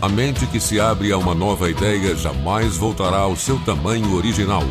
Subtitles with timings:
[0.00, 4.62] A mente que se abre a uma nova ideia jamais voltará ao seu tamanho original.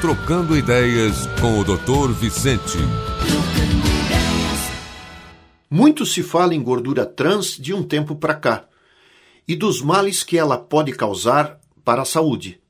[0.00, 2.12] Trocando ideias com o Dr.
[2.12, 2.78] Vicente.
[5.70, 8.64] Muito se fala em gordura trans de um tempo para cá
[9.46, 12.60] e dos males que ela pode causar para a saúde.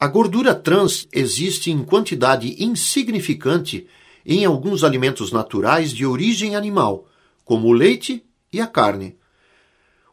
[0.00, 3.86] A gordura trans existe em quantidade insignificante
[4.24, 7.06] em alguns alimentos naturais de origem animal,
[7.44, 9.16] como o leite e a carne.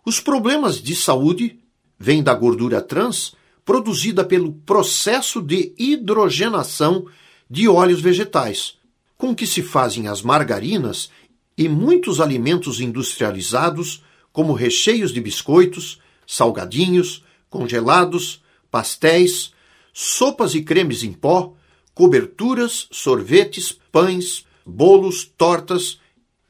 [0.06, 1.60] Os problemas de saúde
[1.98, 7.06] vêm da gordura trans produzida pelo processo de hidrogenação
[7.50, 8.76] de óleos vegetais,
[9.18, 11.10] com que se fazem as margarinas
[11.58, 14.04] e muitos alimentos industrializados,
[14.34, 19.54] como recheios de biscoitos, salgadinhos, congelados, pastéis,
[19.94, 21.54] sopas e cremes em pó,
[21.94, 26.00] coberturas, sorvetes, pães, bolos, tortas,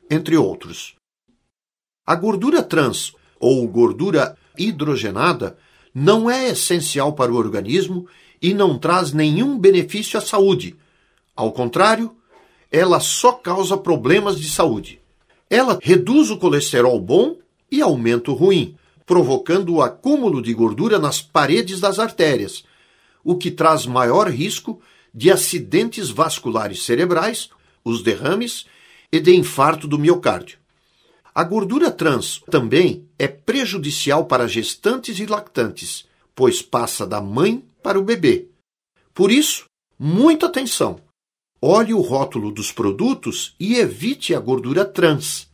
[0.10, 0.96] entre outros.
[2.06, 5.58] A gordura trans ou gordura hidrogenada
[5.94, 8.08] não é essencial para o organismo
[8.42, 10.78] e não traz nenhum benefício à saúde.
[11.36, 12.16] Ao contrário,
[12.72, 15.02] ela só causa problemas de saúde.
[15.50, 17.36] Ela reduz o colesterol bom
[17.70, 22.64] e aumenta o ruim, provocando o acúmulo de gordura nas paredes das artérias,
[23.24, 24.82] o que traz maior risco
[25.14, 27.50] de acidentes vasculares cerebrais,
[27.84, 28.66] os derrames
[29.12, 30.63] e de infarto do miocárdio.
[31.36, 38.00] A gordura trans também é prejudicial para gestantes e lactantes, pois passa da mãe para
[38.00, 38.48] o bebê.
[39.14, 39.66] Por isso,
[39.98, 41.00] muita atenção!
[41.60, 45.48] Olhe o rótulo dos produtos e evite a gordura trans.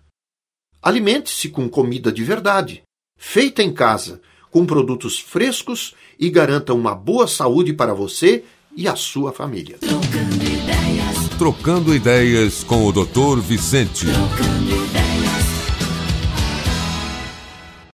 [0.82, 2.82] Alimente-se com comida de verdade,
[3.18, 4.20] feita em casa,
[4.50, 8.44] com produtos frescos e garanta uma boa saúde para você
[8.76, 9.78] e a sua família.
[9.78, 13.40] Trocando ideias, Trocando ideias com o Dr.
[13.40, 14.06] Vicente.
[14.06, 14.89] Trocando